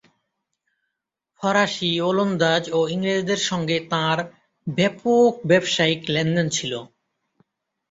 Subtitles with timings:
[1.41, 4.17] ফরাসি, ওলন্দাজ ও ইংরেজদের সঙ্গে তাঁর
[4.67, 6.73] ব্যাপক ব্যবসায়িক লেনদেন ছিল।